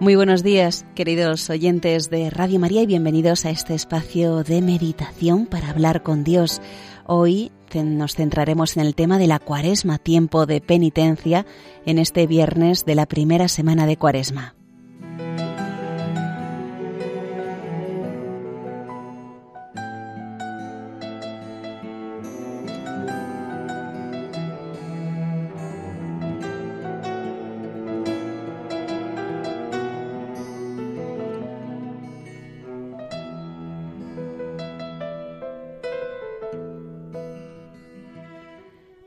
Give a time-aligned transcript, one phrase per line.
[0.00, 5.44] Muy buenos días, queridos oyentes de Radio María, y bienvenidos a este espacio de meditación
[5.44, 6.62] para hablar con Dios.
[7.04, 11.44] Hoy nos centraremos en el tema de la cuaresma, tiempo de penitencia,
[11.84, 14.54] en este viernes de la primera semana de cuaresma.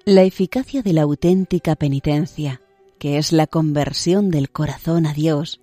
[0.06, 2.60] La eficacia de la auténtica penitencia,
[3.00, 5.62] que es la conversión del corazón a Dios,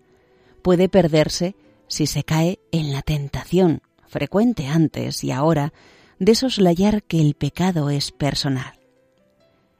[0.62, 1.54] puede perderse
[1.88, 5.74] si se cae en la tentación, frecuente antes y ahora,
[6.18, 8.72] de soslayar que el pecado es personal.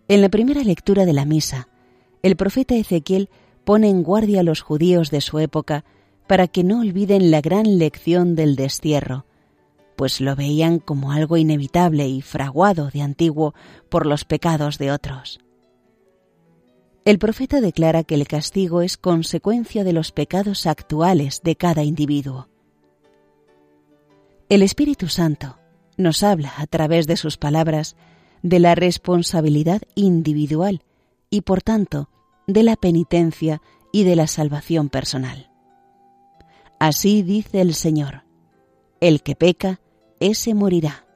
[0.08, 1.68] En la primera lectura de la misa,
[2.22, 3.30] el profeta Ezequiel
[3.64, 5.86] pone en guardia a los judíos de su época
[6.26, 9.24] para que no olviden la gran lección del destierro,
[10.00, 13.52] pues lo veían como algo inevitable y fraguado de antiguo
[13.90, 15.40] por los pecados de otros.
[17.04, 22.48] El profeta declara que el castigo es consecuencia de los pecados actuales de cada individuo.
[24.48, 25.58] El Espíritu Santo
[25.98, 27.94] nos habla a través de sus palabras
[28.42, 30.82] de la responsabilidad individual
[31.28, 32.08] y por tanto
[32.46, 33.60] de la penitencia
[33.92, 35.50] y de la salvación personal.
[36.78, 38.24] Así dice el Señor,
[39.00, 39.79] el que peca,
[40.20, 41.06] ese morirá.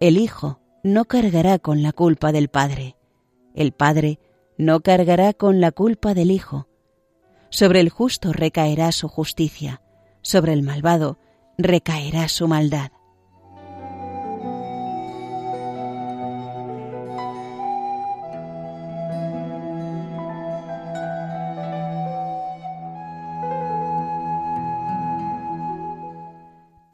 [0.00, 2.96] El Hijo no cargará con la culpa del Padre.
[3.54, 4.18] El Padre
[4.58, 6.68] no cargará con la culpa del Hijo.
[7.50, 9.82] Sobre el justo recaerá su justicia,
[10.22, 11.18] sobre el malvado
[11.56, 12.90] recaerá su maldad.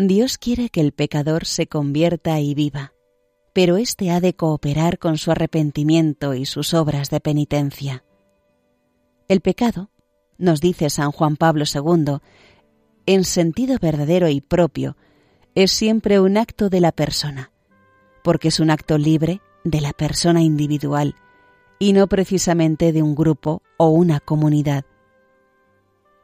[0.01, 2.93] Dios quiere que el pecador se convierta y viva,
[3.53, 8.05] pero éste ha de cooperar con su arrepentimiento y sus obras de penitencia.
[9.27, 9.91] El pecado,
[10.39, 12.19] nos dice San Juan Pablo II,
[13.07, 14.97] en sentido verdadero y propio,
[15.57, 17.51] es siempre un acto de la persona,
[18.23, 21.17] porque es un acto libre de la persona individual
[21.81, 24.85] y no precisamente de un grupo o una comunidad.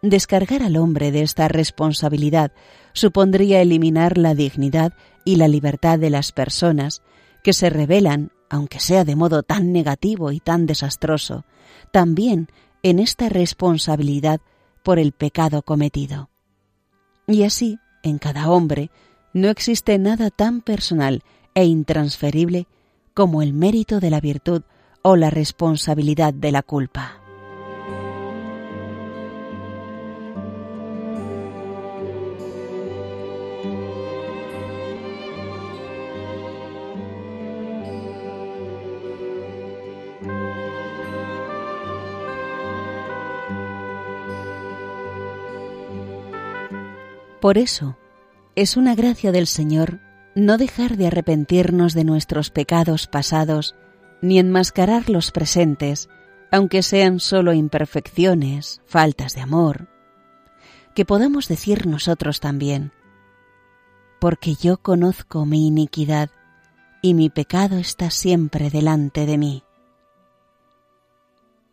[0.00, 2.52] Descargar al hombre de esta responsabilidad
[2.94, 4.94] supondría eliminar la dignidad
[5.24, 7.02] y la libertad de las personas
[7.42, 11.44] que se revelan, aunque sea de modo tan negativo y tan desastroso,
[11.92, 12.48] también
[12.82, 14.40] en esta responsabilidad
[14.82, 16.30] por el pecado cometido.
[17.26, 18.90] Y así, en cada hombre,
[19.32, 21.22] no existe nada tan personal
[21.54, 22.66] e intransferible
[23.14, 24.62] como el mérito de la virtud
[25.02, 27.23] o la responsabilidad de la culpa.
[47.44, 47.98] Por eso,
[48.56, 50.00] es una gracia del Señor
[50.34, 53.74] no dejar de arrepentirnos de nuestros pecados pasados,
[54.22, 56.08] ni enmascarar los presentes,
[56.50, 59.88] aunque sean solo imperfecciones, faltas de amor,
[60.94, 62.92] que podamos decir nosotros también,
[64.22, 66.30] porque yo conozco mi iniquidad
[67.02, 69.64] y mi pecado está siempre delante de mí.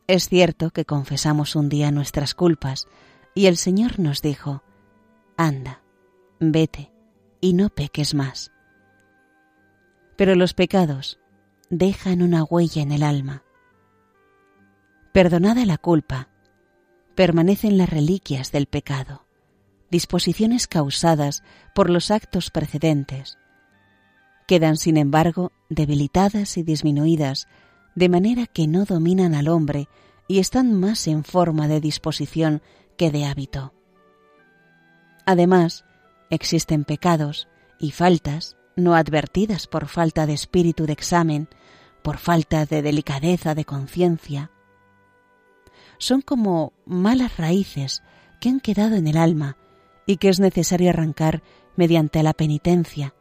[0.08, 2.90] Es cierto que confesamos un día nuestras culpas
[3.34, 4.64] y el Señor nos dijo,
[5.38, 5.82] anda,
[6.40, 6.92] vete
[7.40, 8.52] y no peques más.
[10.16, 11.20] Pero los pecados
[11.70, 13.44] dejan una huella en el alma.
[15.14, 16.30] Perdonada la culpa,
[17.16, 19.26] permanecen las reliquias del pecado,
[19.90, 21.44] disposiciones causadas
[21.76, 23.38] por los actos precedentes.
[24.48, 27.48] Quedan, sin embargo, debilitadas y disminuidas,
[27.96, 29.88] de manera que no dominan al hombre
[30.28, 32.62] y están más en forma de disposición
[32.98, 33.74] que de hábito.
[35.26, 35.86] Además,
[36.30, 37.48] existen pecados
[37.80, 41.50] y faltas no advertidas por falta de espíritu de examen,
[42.02, 44.52] por falta de delicadeza de conciencia.
[45.98, 48.02] Son como malas raíces
[48.40, 49.58] que han quedado en el alma
[50.06, 51.44] y que es necesario arrancar
[51.76, 53.14] mediante la penitencia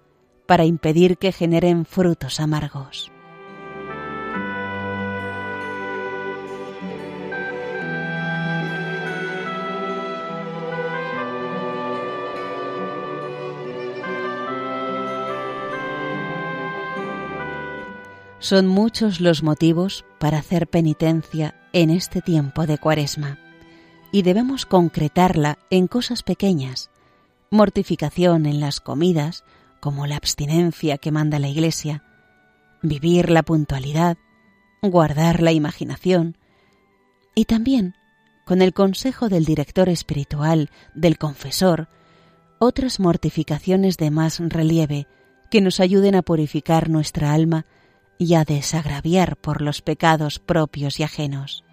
[0.47, 3.13] para impedir que generen frutos amargos.
[18.41, 23.39] Son muchos los motivos para hacer penitencia en este tiempo de Cuaresma.
[24.13, 26.91] y debemos concretarla en cosas pequeñas,
[27.51, 29.45] mortificación en las comidas,
[29.79, 32.03] como la abstinencia que manda la Iglesia,
[32.83, 34.17] vivir la puntualidad,
[34.83, 36.37] guardar la imaginación,
[37.37, 37.95] y también,
[38.47, 41.89] con el consejo del director espiritual, del confesor,
[42.59, 45.07] otras mortificaciones de más relieve
[45.53, 47.67] que nos ayuden a purificar nuestra alma
[48.21, 51.65] y a desagraviar por los pecados propios y ajenos.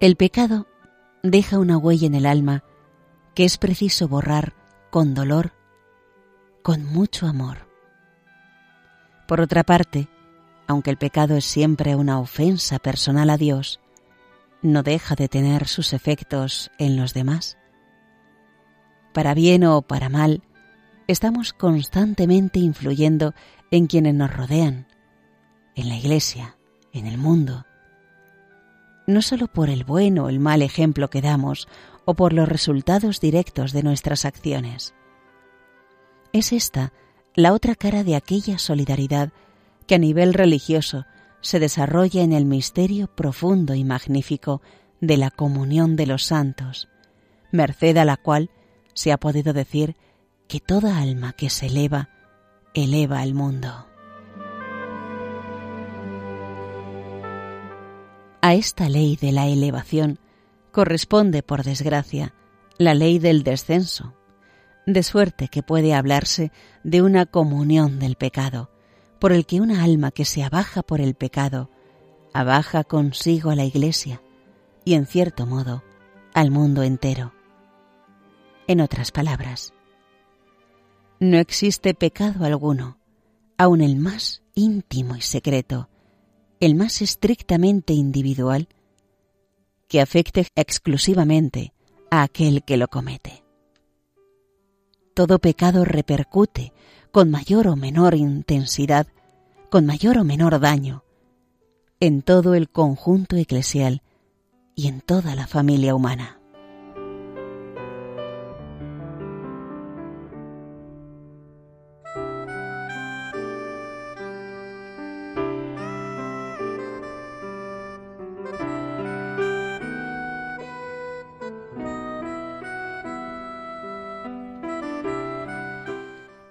[0.00, 0.68] El pecado
[1.24, 2.62] deja una huella en el alma
[3.34, 4.54] que es preciso borrar
[4.90, 5.52] con dolor,
[6.62, 7.68] con mucho amor.
[9.26, 10.08] Por otra parte,
[10.68, 13.80] aunque el pecado es siempre una ofensa personal a Dios,
[14.62, 17.58] no deja de tener sus efectos en los demás.
[19.12, 20.42] Para bien o para mal,
[21.08, 23.34] estamos constantemente influyendo
[23.72, 24.86] en quienes nos rodean,
[25.74, 26.56] en la Iglesia,
[26.92, 27.66] en el mundo,
[29.08, 31.66] no solo por el buen o el mal ejemplo que damos
[32.04, 34.94] o por los resultados directos de nuestras acciones.
[36.34, 36.92] Es esta
[37.34, 39.32] la otra cara de aquella solidaridad
[39.86, 41.06] que a nivel religioso
[41.40, 44.60] se desarrolla en el misterio profundo y magnífico
[45.00, 46.88] de la comunión de los santos,
[47.50, 48.50] merced a la cual
[48.92, 49.96] se ha podido decir
[50.48, 52.10] que toda alma que se eleva,
[52.74, 53.87] eleva al mundo.
[58.40, 60.20] A esta ley de la elevación
[60.70, 62.34] corresponde, por desgracia,
[62.78, 64.14] la ley del descenso,
[64.86, 66.52] de suerte que puede hablarse
[66.84, 68.70] de una comunión del pecado,
[69.18, 71.68] por el que una alma que se abaja por el pecado,
[72.32, 74.22] abaja consigo a la Iglesia
[74.84, 75.82] y, en cierto modo,
[76.32, 77.32] al mundo entero.
[78.68, 79.72] En otras palabras,
[81.18, 82.98] no existe pecado alguno,
[83.56, 85.88] aun el más íntimo y secreto,
[86.60, 88.68] el más estrictamente individual,
[89.88, 91.72] que afecte exclusivamente
[92.10, 93.44] a aquel que lo comete.
[95.14, 96.72] Todo pecado repercute
[97.10, 99.06] con mayor o menor intensidad,
[99.70, 101.04] con mayor o menor daño,
[102.00, 104.02] en todo el conjunto eclesial
[104.74, 106.37] y en toda la familia humana.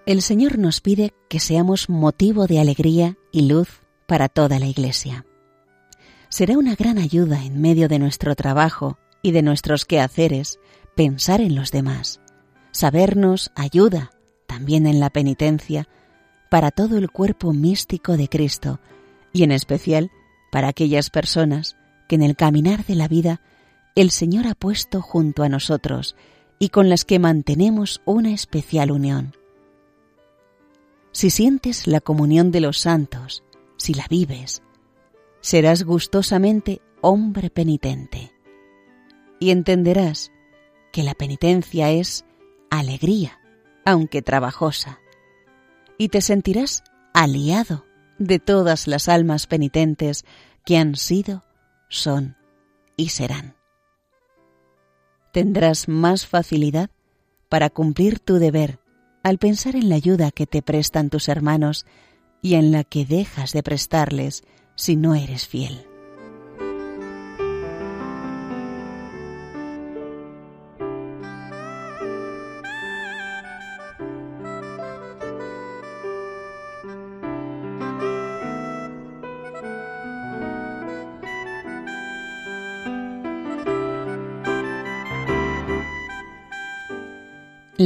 [0.08, 5.26] El Señor nos pide que seamos motivo de alegría y luz para toda la Iglesia.
[6.30, 10.60] Será una gran ayuda en medio de nuestro trabajo y de nuestros quehaceres
[10.96, 12.22] pensar en los demás,
[12.72, 14.12] sabernos ayuda
[14.48, 15.90] también en la penitencia
[16.50, 18.80] para todo el cuerpo místico de Cristo
[19.34, 20.10] y en especial
[20.54, 21.76] para aquellas personas
[22.08, 23.42] que en el caminar de la vida
[23.94, 26.16] el Señor ha puesto junto a nosotros
[26.60, 29.34] y con las que mantenemos una especial unión
[31.18, 33.44] si sientes la comunión de los santos,
[33.76, 34.62] si la vives,
[35.42, 38.32] serás gustosamente hombre penitente
[39.40, 40.32] y entenderás
[40.94, 42.24] que la penitencia es
[42.70, 43.40] alegría,
[43.84, 45.00] aunque trabajosa,
[45.98, 46.84] y te sentirás
[47.16, 47.88] aliado
[48.20, 50.24] de todas las almas penitentes
[50.66, 51.44] que han sido,
[51.90, 52.38] son
[52.96, 53.56] y serán.
[55.34, 56.92] Tendrás más facilidad
[57.50, 58.80] para cumplir tu deber
[59.28, 61.86] al pensar en la ayuda que te prestan tus hermanos
[62.42, 64.44] y en la que dejas de prestarles
[64.76, 65.87] si no eres fiel.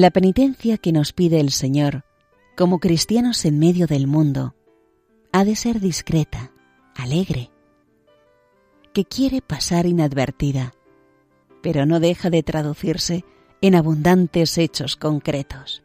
[0.02, 2.06] La penitencia que nos pide el Señor,
[2.58, 4.56] como cristianos en medio del mundo,
[5.32, 6.52] ha de ser discreta,
[6.96, 7.52] alegre,
[8.94, 10.74] que quiere pasar inadvertida,
[11.62, 13.26] pero no deja de traducirse
[13.62, 15.84] en abundantes hechos concretos.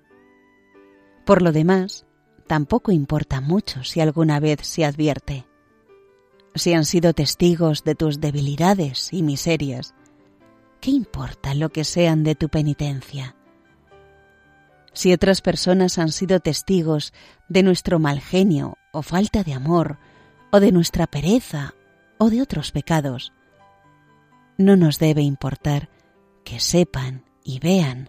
[1.26, 2.06] Por lo demás,
[2.46, 5.44] tampoco importa mucho si alguna vez se advierte.
[6.54, 9.94] Si han sido testigos de tus debilidades y miserias,
[10.80, 13.36] ¿qué importa lo que sean de tu penitencia?
[14.97, 17.12] Si otras personas han sido testigos
[17.50, 19.99] de nuestro mal genio o falta de amor,
[20.50, 21.75] o de nuestra pereza
[22.17, 23.35] o de otros pecados,
[24.57, 25.91] no nos debe importar
[26.45, 28.09] que sepan y vean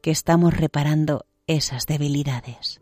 [0.00, 2.80] que estamos reparando esas debilidades.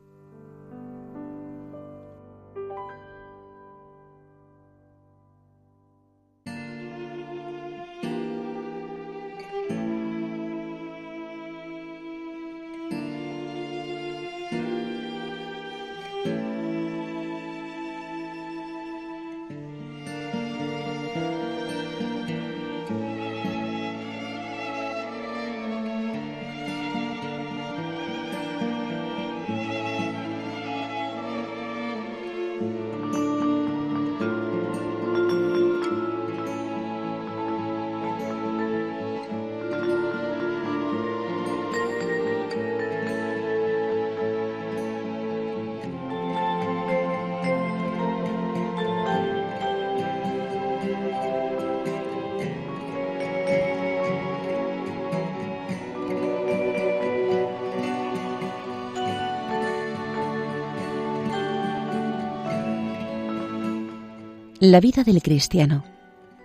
[64.66, 65.84] La vida del cristiano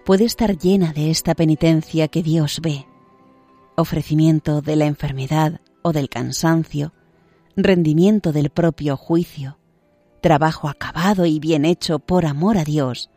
[0.06, 2.86] puede estar llena de esta penitencia que Dios ve,
[3.78, 6.92] ofrecimiento de la enfermedad o del cansancio,
[7.56, 9.58] rendimiento del propio juicio,
[10.20, 13.10] trabajo acabado y bien hecho por amor a Dios,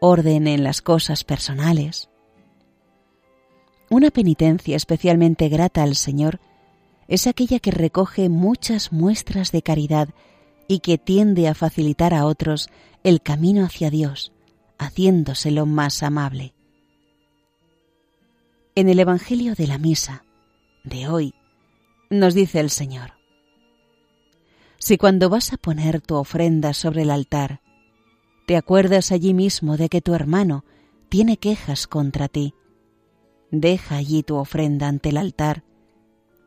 [0.00, 2.08] orden en las cosas personales.
[3.90, 6.40] Una penitencia especialmente grata al Señor
[7.08, 10.08] es aquella que recoge muchas muestras de caridad
[10.66, 12.70] y que tiende a facilitar a otros
[13.04, 14.32] el camino hacia Dios,
[14.78, 16.54] haciéndoselo más amable.
[18.74, 20.24] En el Evangelio de la Misa
[20.84, 21.34] de hoy
[22.08, 23.12] nos dice el Señor,
[24.78, 27.60] si cuando vas a poner tu ofrenda sobre el altar,
[28.46, 30.64] te acuerdas allí mismo de que tu hermano
[31.10, 32.54] tiene quejas contra ti,
[33.50, 35.62] deja allí tu ofrenda ante el altar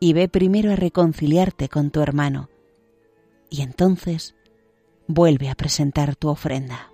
[0.00, 2.50] y ve primero a reconciliarte con tu hermano
[3.50, 4.34] y entonces
[5.08, 6.92] vuelve a presentar tu ofrenda.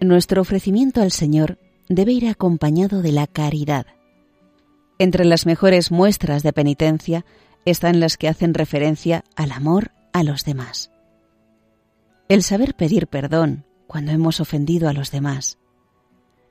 [0.00, 1.58] Nuestro ofrecimiento al Señor
[1.88, 3.86] debe ir acompañado de la caridad.
[5.00, 7.24] Entre las mejores muestras de penitencia
[7.64, 10.92] están las que hacen referencia al amor a los demás
[12.28, 15.58] el saber pedir perdón cuando hemos ofendido a los demás,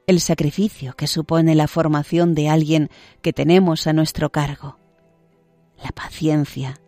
[0.08, 2.89] el sacrificio que supone la formación de alguien
[3.22, 4.77] que tenemos a nuestro cargo,
[5.84, 6.80] la paciencia,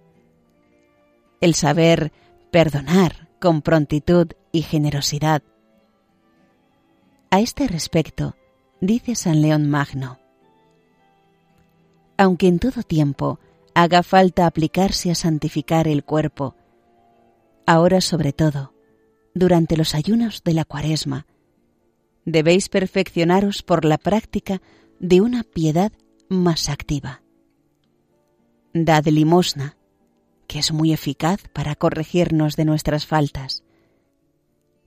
[1.41, 2.11] el saber
[2.51, 5.43] perdonar con prontitud y generosidad.
[7.29, 8.35] A este respecto,
[8.81, 10.19] dice San León Magno,
[12.17, 13.39] aunque en todo tiempo
[13.75, 16.55] haga falta aplicarse a santificar el cuerpo,
[17.67, 18.73] ahora sobre todo,
[19.37, 21.25] durante los ayunos de la cuaresma.
[22.25, 24.61] Debéis perfeccionaros por la práctica
[24.99, 25.91] de una piedad
[26.29, 27.21] más activa.
[28.73, 29.77] Dad limosna,
[30.47, 33.63] que es muy eficaz para corregirnos de nuestras faltas.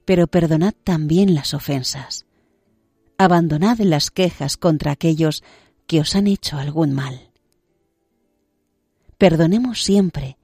[0.05, 2.27] Pero perdonad también las ofensas.
[3.19, 5.43] Abandonad las quejas contra aquellos
[5.87, 7.31] que os han hecho algún mal.
[9.19, 10.39] Perdonemos siempre,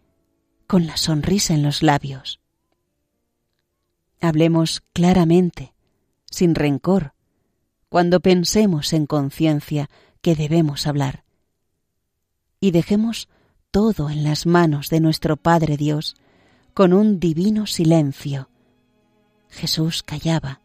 [0.66, 2.40] con la sonrisa en los labios
[4.20, 5.74] Hablemos claramente,
[6.30, 7.12] sin rencor,
[7.88, 9.88] cuando pensemos en conciencia
[10.22, 11.24] que debemos hablar.
[12.60, 13.28] Y dejemos
[13.70, 16.16] todo en las manos de nuestro Padre Dios
[16.74, 18.50] con un divino silencio.
[19.48, 20.60] Jesús callaba.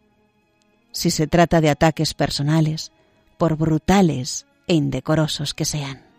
[0.91, 2.91] Si se trata de ataques personales,
[3.38, 6.11] por brutales e indecorosos que sean.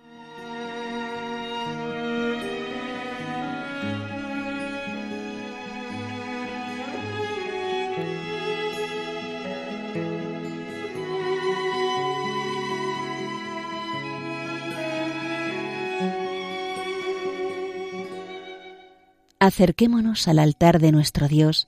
[19.43, 21.67] Acerquémonos al altar de nuestro Dios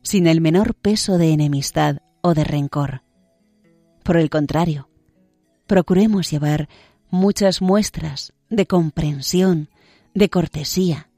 [0.00, 3.02] sin el menor peso de enemistad o de rencor.
[4.02, 4.88] Por el contrario,
[5.66, 6.66] procuremos llevar
[7.10, 9.68] muchas muestras de comprensión,
[10.14, 11.10] de cortesía,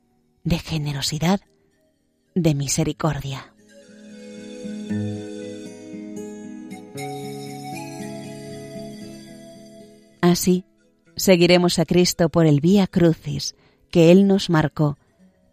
[0.42, 1.40] de generosidad,
[2.34, 3.52] de misericordia.
[10.20, 10.64] Así,
[11.14, 13.54] Seguiremos a Cristo por el vía crucis
[13.90, 14.98] que Él nos marcó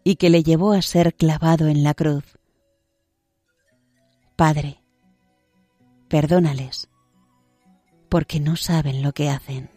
[0.03, 2.38] y que le llevó a ser clavado en la cruz.
[4.36, 4.81] Padre,
[6.10, 6.89] perdónales,
[8.10, 9.69] porque no saben lo que hacen.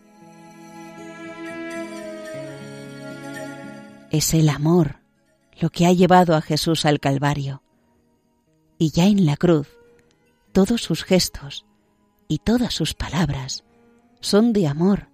[4.11, 4.97] Es el amor
[5.61, 7.63] lo que ha llevado a Jesús al Calvario.
[8.79, 9.69] Y ya en la cruz,
[10.53, 11.65] todos sus gestos
[12.29, 13.65] y todas sus palabras
[14.21, 15.09] son de amor,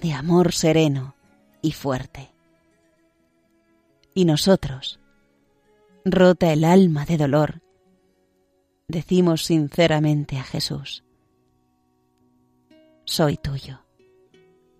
[0.00, 1.14] de amor sereno
[1.62, 2.30] y fuerte.
[4.20, 5.00] Y nosotros,
[6.04, 7.62] rota el alma de dolor,
[8.86, 11.04] decimos sinceramente a Jesús,
[13.06, 13.80] soy tuyo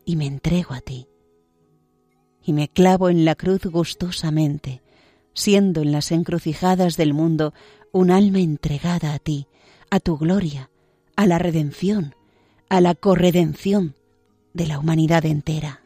[0.05, 1.09] y me entrego a ti.
[2.45, 4.83] Y me clavo en la cruz gustosamente,
[5.33, 7.55] siendo en las encrucijadas del mundo
[7.93, 9.47] un alma entregada a ti,
[9.89, 10.71] a tu gloria,
[11.17, 12.15] a la redención,
[12.69, 13.97] a la corredención
[14.53, 15.81] de la humanidad entera.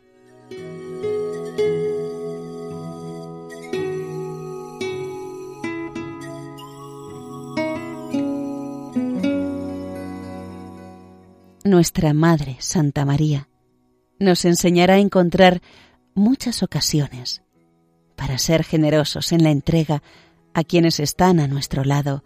[11.66, 13.49] Nuestra Madre, Santa María,
[14.18, 15.62] nos enseñará a encontrar
[16.14, 17.42] muchas ocasiones
[18.16, 20.02] para ser generosos en la entrega
[20.52, 22.23] a quienes están a nuestro lado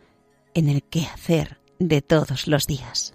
[0.55, 3.15] en el quehacer de todos los días.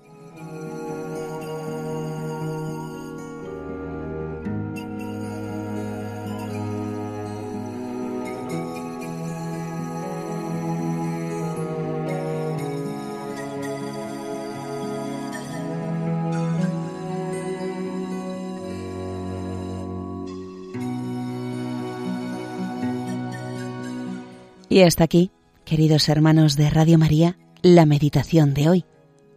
[24.73, 25.29] Y hasta aquí,
[25.65, 28.85] queridos hermanos de Radio María, la meditación de hoy,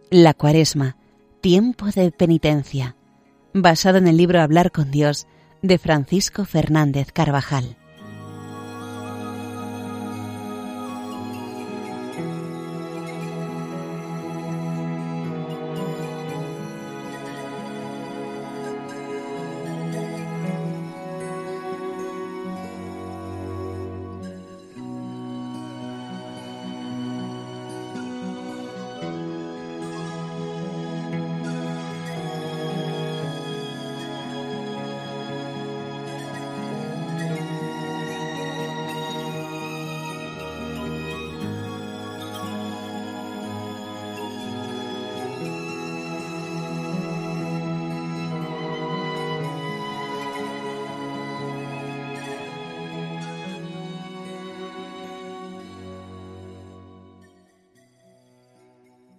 [0.09, 0.97] la cuaresma,
[1.41, 2.95] tiempo de penitencia,
[3.53, 5.27] basado en el libro Hablar con Dios
[5.61, 7.77] de Francisco Fernández Carvajal.